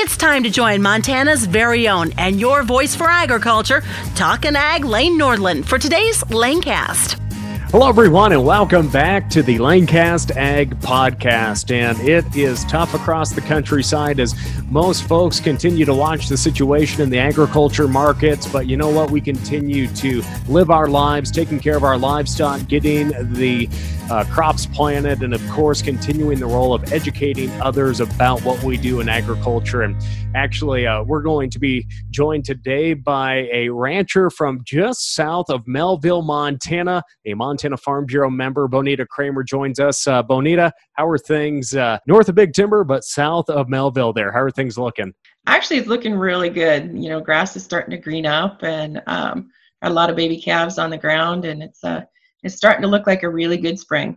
[0.00, 3.82] It's time to join Montana's very own and your voice for agriculture,
[4.14, 7.27] Talkin' Ag Lane Nordlund, for today's Lanecast.
[7.70, 11.70] Hello, everyone, and welcome back to the Lanecast Ag Podcast.
[11.70, 14.34] And it is tough across the countryside as
[14.70, 18.50] most folks continue to watch the situation in the agriculture markets.
[18.50, 19.10] But you know what?
[19.10, 23.68] We continue to live our lives, taking care of our livestock, getting the
[24.10, 28.78] uh, crops planted, and of course, continuing the role of educating others about what we
[28.78, 29.82] do in agriculture.
[29.82, 29.94] And
[30.34, 35.66] actually, uh, we're going to be joined today by a rancher from just south of
[35.66, 40.06] Melville, Montana, a Montana Montana Farm Bureau member Bonita Cremer joins us.
[40.06, 44.30] Uh, Bonita, how are things uh, north of Big Timber, but south of Melville there?
[44.30, 45.12] How are things looking?
[45.48, 46.92] Actually, it's looking really good.
[46.94, 49.50] You know, grass is starting to green up and um,
[49.82, 52.02] a lot of baby calves on the ground, and it's uh,
[52.44, 54.16] it's starting to look like a really good spring.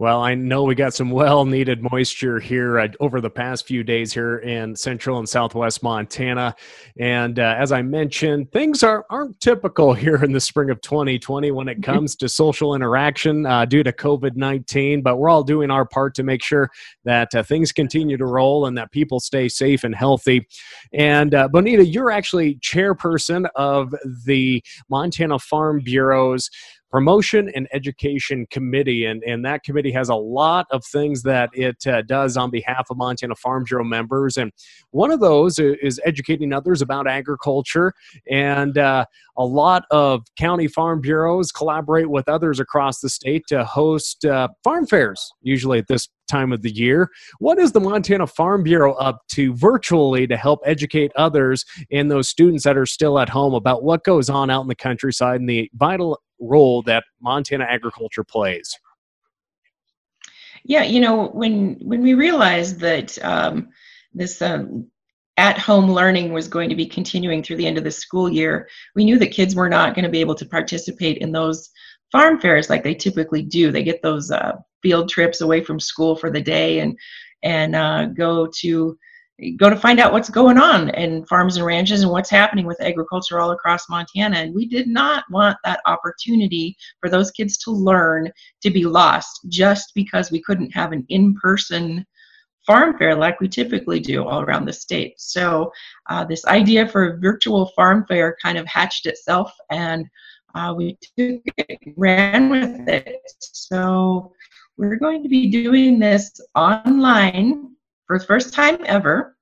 [0.00, 3.82] Well, I know we got some well needed moisture here uh, over the past few
[3.82, 6.54] days here in central and southwest Montana.
[7.00, 11.50] And uh, as I mentioned, things are, aren't typical here in the spring of 2020
[11.50, 15.02] when it comes to social interaction uh, due to COVID 19.
[15.02, 16.70] But we're all doing our part to make sure
[17.04, 20.46] that uh, things continue to roll and that people stay safe and healthy.
[20.92, 23.92] And uh, Bonita, you're actually chairperson of
[24.24, 26.50] the Montana Farm Bureau's
[26.90, 31.86] promotion and education committee and, and that committee has a lot of things that it
[31.86, 34.52] uh, does on behalf of montana farm bureau members and
[34.90, 37.92] one of those is educating others about agriculture
[38.30, 39.04] and uh,
[39.36, 44.48] a lot of county farm bureaus collaborate with others across the state to host uh,
[44.64, 47.10] farm fairs usually at this time of the year.
[47.38, 52.28] What is the Montana Farm Bureau up to virtually to help educate others and those
[52.28, 55.48] students that are still at home about what goes on out in the countryside and
[55.48, 58.74] the vital role that Montana agriculture plays?
[60.64, 63.68] Yeah, you know, when when we realized that um,
[64.12, 64.88] this um,
[65.36, 69.04] at-home learning was going to be continuing through the end of the school year, we
[69.04, 71.70] knew that kids were not going to be able to participate in those
[72.10, 73.70] farm fairs like they typically do.
[73.70, 76.98] They get those uh, field trips away from school for the day and
[77.42, 78.98] and uh, go to
[79.56, 82.80] go to find out what's going on in farms and ranches and what's happening with
[82.80, 84.36] agriculture all across Montana.
[84.38, 88.32] And we did not want that opportunity for those kids to learn
[88.62, 92.04] to be lost just because we couldn't have an in-person
[92.66, 95.14] farm fair like we typically do all around the state.
[95.18, 95.72] So
[96.10, 100.04] uh, this idea for a virtual farm fair kind of hatched itself and
[100.54, 103.22] uh, we took it, ran with it.
[103.38, 104.32] So
[104.76, 107.76] we're going to be doing this online
[108.08, 109.36] for the first time ever.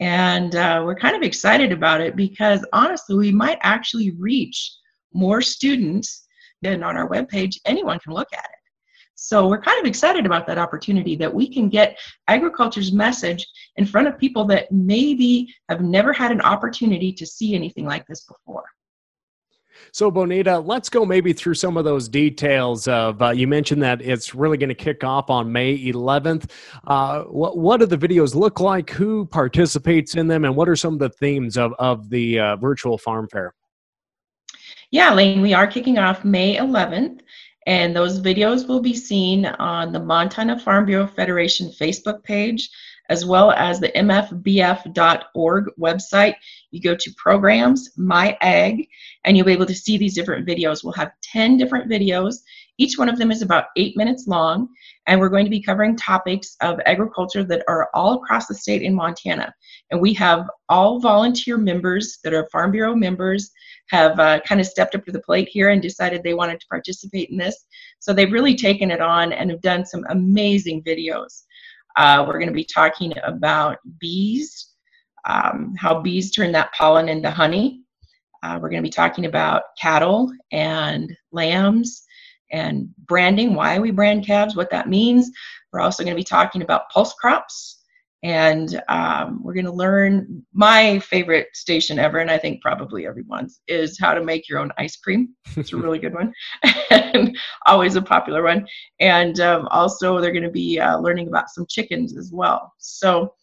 [0.00, 4.76] And uh, we're kind of excited about it because honestly, we might actually reach
[5.14, 6.26] more students
[6.60, 7.56] than on our webpage.
[7.64, 8.58] Anyone can look at it.
[9.14, 11.96] So we're kind of excited about that opportunity that we can get
[12.26, 13.46] agriculture's message
[13.76, 18.04] in front of people that maybe have never had an opportunity to see anything like
[18.08, 18.64] this before.
[19.90, 22.86] So, Bonita, let's go maybe through some of those details.
[22.86, 26.50] Of uh, you mentioned that it's really going to kick off on May 11th.
[26.86, 28.90] Uh, what what do the videos look like?
[28.90, 32.56] Who participates in them, and what are some of the themes of of the uh,
[32.56, 33.54] virtual farm fair?
[34.90, 37.20] Yeah, Lane, we are kicking off May 11th,
[37.66, 42.68] and those videos will be seen on the Montana Farm Bureau Federation Facebook page
[43.12, 46.34] as well as the mfbf.org website.
[46.70, 48.88] You go to programs, my ag,
[49.24, 50.82] and you'll be able to see these different videos.
[50.82, 52.36] We'll have 10 different videos.
[52.78, 54.66] Each one of them is about eight minutes long,
[55.06, 58.80] and we're going to be covering topics of agriculture that are all across the state
[58.80, 59.52] in Montana.
[59.90, 63.50] And we have all volunteer members that are Farm Bureau members
[63.90, 66.66] have uh, kind of stepped up to the plate here and decided they wanted to
[66.68, 67.66] participate in this.
[67.98, 71.42] So they've really taken it on and have done some amazing videos.
[71.96, 74.70] Uh, we're going to be talking about bees,
[75.24, 77.82] um, how bees turn that pollen into honey.
[78.42, 82.04] Uh, we're going to be talking about cattle and lambs
[82.50, 85.30] and branding, why we brand calves, what that means.
[85.72, 87.81] We're also going to be talking about pulse crops
[88.22, 93.60] and um, we're going to learn my favorite station ever and i think probably everyone's
[93.66, 95.34] is how to make your own ice cream.
[95.56, 96.32] It's a really good one
[96.90, 97.36] and
[97.66, 98.66] always a popular one.
[99.00, 102.72] And um, also they're going to be uh, learning about some chickens as well.
[102.78, 103.34] So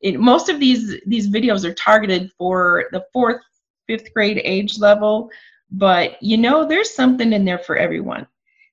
[0.00, 3.40] it, most of these these videos are targeted for the fourth
[3.86, 5.30] fifth grade age level
[5.70, 8.26] but you know there's something in there for everyone.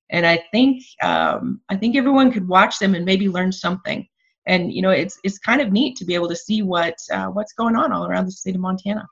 [0.10, 4.08] And i think um, i think everyone could watch them and maybe learn something
[4.46, 7.28] and you know it's it's kind of neat to be able to see what uh,
[7.28, 9.08] what's going on all around the state of Montana.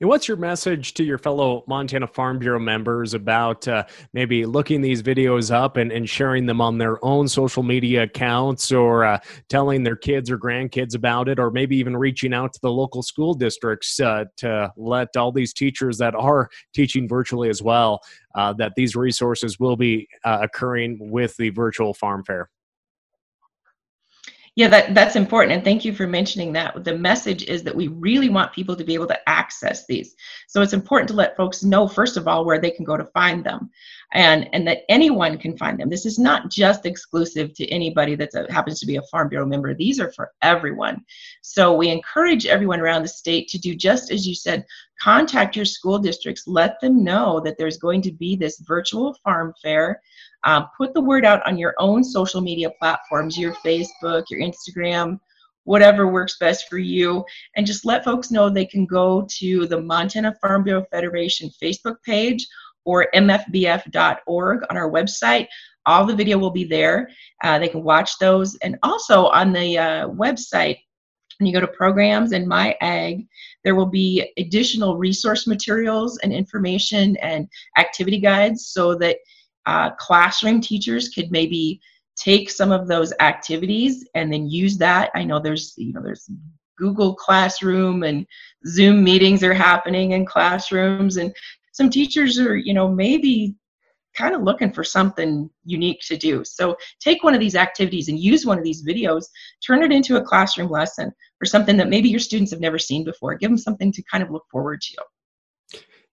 [0.00, 4.80] And what's your message to your fellow Montana Farm Bureau members about uh, maybe looking
[4.80, 9.18] these videos up and, and sharing them on their own social media accounts or uh,
[9.48, 13.02] telling their kids or grandkids about it, or maybe even reaching out to the local
[13.02, 18.00] school districts uh, to let all these teachers that are teaching virtually as well
[18.34, 22.50] uh, that these resources will be uh, occurring with the virtual farm fair?
[24.56, 25.52] Yeah, that, that's important.
[25.52, 26.84] And thank you for mentioning that.
[26.84, 30.14] The message is that we really want people to be able to access these.
[30.46, 33.04] So it's important to let folks know, first of all, where they can go to
[33.06, 33.70] find them
[34.12, 35.90] and, and that anyone can find them.
[35.90, 39.46] This is not just exclusive to anybody that uh, happens to be a Farm Bureau
[39.46, 39.74] member.
[39.74, 41.04] These are for everyone.
[41.42, 44.64] So we encourage everyone around the state to do just as you said,
[45.04, 49.52] contact your school districts, let them know that there's going to be this virtual farm
[49.62, 50.00] fair
[50.44, 55.18] um, put the word out on your own social media platforms, your Facebook, your Instagram,
[55.64, 57.24] whatever works best for you,
[57.56, 61.96] and just let folks know they can go to the Montana Farm Bureau Federation Facebook
[62.04, 62.46] page
[62.84, 65.48] or mfbf.org on our website.
[65.86, 67.08] All the video will be there.
[67.42, 68.56] Uh, they can watch those.
[68.56, 70.78] And also on the uh, website,
[71.44, 73.26] when you go to programs and my ag
[73.64, 77.46] there will be additional resource materials and information and
[77.76, 79.18] activity guides so that
[79.66, 81.80] uh, classroom teachers could maybe
[82.16, 85.10] take some of those activities and then use that.
[85.14, 86.30] I know there's you know there's
[86.78, 88.26] Google Classroom and
[88.66, 91.34] Zoom meetings are happening in classrooms and
[91.72, 93.54] some teachers are you know maybe
[94.16, 96.44] kind of looking for something unique to do.
[96.44, 99.24] So take one of these activities and use one of these videos,
[99.66, 101.12] turn it into a classroom lesson
[101.42, 103.34] or something that maybe your students have never seen before.
[103.34, 105.02] Give them something to kind of look forward to.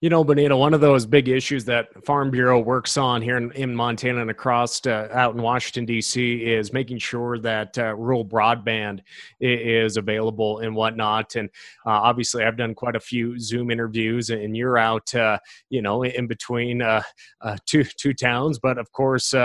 [0.01, 3.51] You know, Bonita, one of those big issues that Farm Bureau works on here in,
[3.51, 8.25] in Montana and across uh, out in Washington, D.C., is making sure that uh, rural
[8.25, 9.01] broadband
[9.39, 11.35] is available and whatnot.
[11.35, 11.49] And
[11.85, 15.37] uh, obviously, I've done quite a few Zoom interviews, and you're out, uh,
[15.69, 17.03] you know, in between uh,
[17.41, 18.57] uh, two two towns.
[18.57, 19.35] But of course,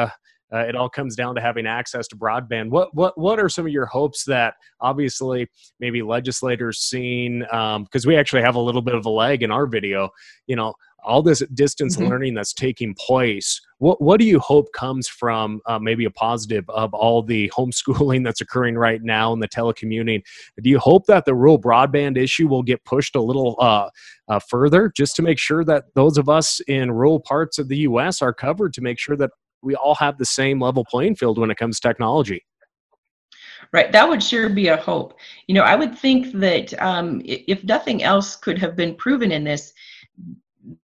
[0.52, 2.70] uh, it all comes down to having access to broadband.
[2.70, 5.48] What what what are some of your hopes that obviously
[5.80, 9.50] maybe legislators seeing because um, we actually have a little bit of a lag in
[9.50, 10.10] our video.
[10.46, 10.74] You know,
[11.06, 12.08] all this distance mm-hmm.
[12.08, 13.60] learning that's taking place.
[13.78, 18.24] What what do you hope comes from uh, maybe a positive of all the homeschooling
[18.24, 20.22] that's occurring right now and the telecommuting?
[20.62, 23.88] Do you hope that the rural broadband issue will get pushed a little uh,
[24.28, 27.78] uh, further, just to make sure that those of us in rural parts of the
[27.78, 28.20] U.S.
[28.22, 29.30] are covered, to make sure that
[29.66, 32.46] we all have the same level playing field when it comes to technology.
[33.72, 35.18] Right, that would sure be a hope.
[35.48, 39.42] You know, I would think that um, if nothing else could have been proven in
[39.42, 39.72] this,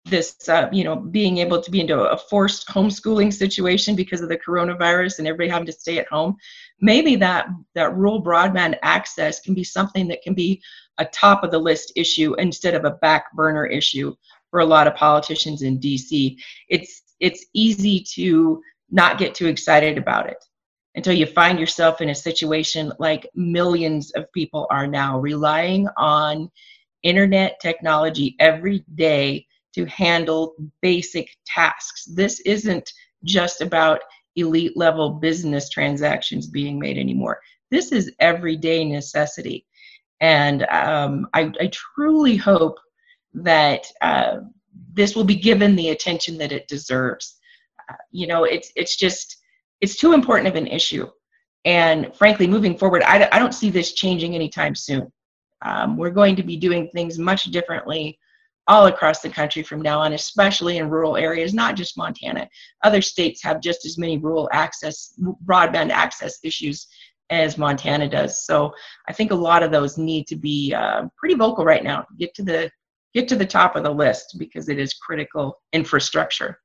[0.06, 4.30] this uh, you know being able to be into a forced homeschooling situation because of
[4.30, 6.36] the coronavirus and everybody having to stay at home
[6.81, 10.62] maybe that that rural broadband access can be something that can be
[11.00, 14.13] a top of the list issue instead of a back burner issue
[14.51, 16.36] for a lot of politicians in DC
[16.69, 18.62] it's it's easy to
[18.92, 20.38] not get too excited about it
[20.96, 26.52] until you find yourself in a situation like millions of people are now relying on
[27.04, 32.06] internet technology every day to handle basic tasks.
[32.06, 32.92] This isn't
[33.24, 34.02] just about
[34.36, 37.40] elite level business transactions being made anymore.
[37.70, 39.66] This is everyday necessity.
[40.20, 42.78] And um, I, I, truly hope
[43.34, 44.38] that uh,
[44.94, 47.40] this will be given the attention that it deserves.
[48.12, 49.38] You know, it's it's just
[49.82, 51.08] it's too important of an issue,
[51.66, 55.12] and frankly, moving forward, I, I don't see this changing anytime soon.
[55.64, 58.18] Um, we're going to be doing things much differently
[58.68, 62.48] all across the country from now on, especially in rural areas, not just Montana.
[62.83, 65.14] Other states have just as many rural access,
[65.45, 66.88] broadband access issues
[67.31, 68.45] as Montana does.
[68.45, 68.74] So
[69.07, 72.06] I think a lot of those need to be uh, pretty vocal right now.
[72.18, 72.71] Get to the
[73.14, 76.60] get to the top of the list because it is critical infrastructure.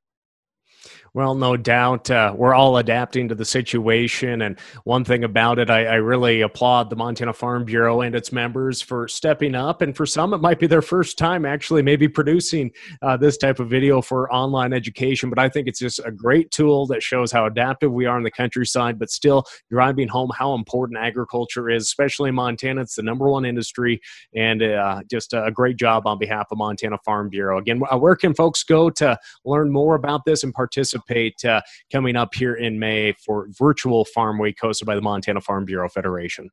[1.17, 2.11] Well, no doubt.
[2.11, 4.43] Uh, we're all adapting to the situation.
[4.43, 8.31] And one thing about it, I, I, really applaud the Montana Farm Bureau and its
[8.31, 9.81] members for stepping up.
[9.81, 12.69] And for some, it might be their first time actually maybe producing
[13.01, 15.31] uh, this type of video for online education.
[15.31, 18.23] But I think it's just a great tool that shows how adaptive we are in
[18.23, 22.81] the countryside, but still driving home how important agriculture is, especially in Montana.
[22.81, 24.01] It's the number one industry.
[24.35, 27.57] And uh, just a great job on behalf of Montana Farm Bureau.
[27.57, 31.06] Again, where can folks go to learn more about this and participate?
[31.45, 31.61] Uh,
[31.91, 35.89] coming up here in May for virtual Farm Week hosted by the Montana Farm Bureau
[35.89, 36.49] Federation.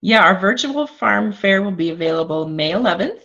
[0.00, 3.22] Yeah, our virtual farm fair will be available May 11th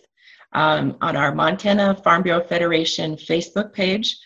[0.53, 4.17] um, on our Montana Farm Bureau Federation Facebook page,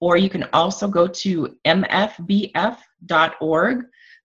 [0.00, 2.54] or you can also go to mfbf.org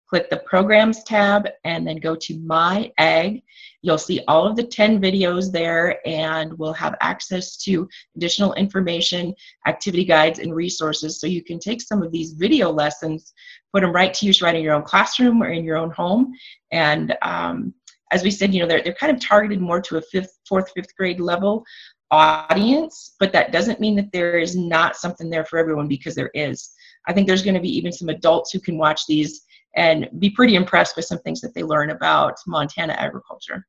[0.08, 3.42] click the programs tab and then go to my ag.
[3.82, 9.34] You'll see all of the 10 videos there and we'll have access to additional information
[9.68, 11.20] activity guides and resources.
[11.20, 13.34] So you can take some of these video lessons
[13.74, 16.34] put them right to use right in your own classroom or in your own home.
[16.72, 17.74] And um,
[18.12, 20.72] as we said you know they're, they're kind of targeted more to a fifth fourth
[20.76, 21.66] fifth grade level
[22.12, 26.32] audience but that doesn't mean that there is not something there for everyone because there
[26.34, 26.72] is.
[27.08, 29.44] I think there's going to be even some adults who can watch these
[29.76, 33.66] and be pretty impressed with some things that they learn about Montana agriculture.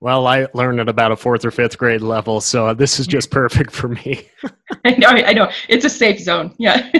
[0.00, 3.30] Well, I learned at about a fourth or fifth grade level, so this is just
[3.30, 4.28] perfect for me.
[4.84, 5.50] I know, I know.
[5.68, 6.54] It's a safe zone.
[6.58, 6.90] Yeah.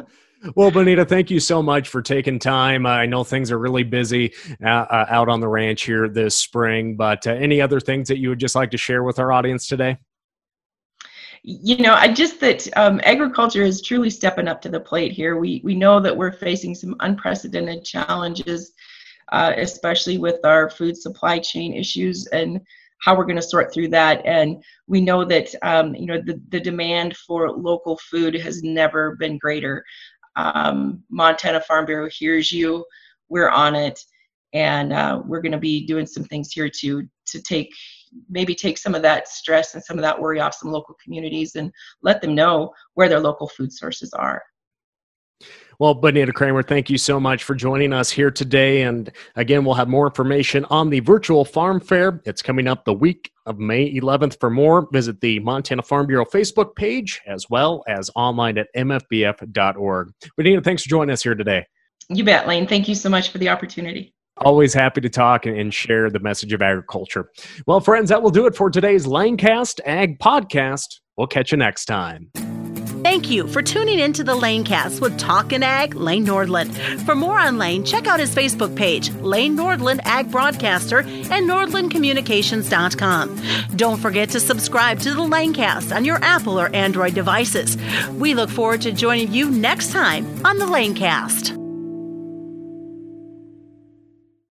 [0.56, 2.86] well, Bonita, thank you so much for taking time.
[2.86, 4.32] I know things are really busy
[4.64, 8.18] uh, uh, out on the ranch here this spring, but uh, any other things that
[8.18, 9.98] you would just like to share with our audience today?
[11.42, 15.38] You know, I just that um, agriculture is truly stepping up to the plate here.
[15.38, 18.72] We we know that we're facing some unprecedented challenges,
[19.32, 22.60] uh, especially with our food supply chain issues and
[23.00, 24.24] how we're going to sort through that.
[24.24, 29.16] And we know that um, you know the the demand for local food has never
[29.16, 29.84] been greater.
[30.36, 32.84] Um, Montana Farm Bureau hears you.
[33.28, 33.98] We're on it,
[34.52, 37.74] and uh, we're going to be doing some things here to to take
[38.28, 41.54] maybe take some of that stress and some of that worry off some local communities
[41.54, 44.42] and let them know where their local food sources are.
[45.78, 48.82] Well, Bonita Cremer, thank you so much for joining us here today.
[48.82, 52.20] And again, we'll have more information on the virtual farm fair.
[52.24, 54.38] It's coming up the week of May 11th.
[54.38, 60.12] For more, visit the Montana Farm Bureau Facebook page as well as online at mfbf.org.
[60.36, 61.66] Bonita, thanks for joining us here today.
[62.08, 62.66] You bet, Lane.
[62.68, 64.14] Thank you so much for the opportunity.
[64.38, 67.30] Always happy to talk and share the message of agriculture.
[67.66, 71.00] Well, friends, that will do it for today's Lanecast Ag Podcast.
[71.16, 72.30] We'll catch you next time.
[73.02, 76.72] Thank you for tuning in to the Lanecast with Talkin' Ag Lane Nordlund.
[77.04, 83.42] For more on Lane, check out his Facebook page, Lane Nordlund Ag Broadcaster, and NordlundCommunications.com.
[83.76, 87.76] Don't forget to subscribe to the Lanecast on your Apple or Android devices.
[88.12, 91.61] We look forward to joining you next time on the Lanecast.